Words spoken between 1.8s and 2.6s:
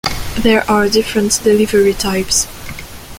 types.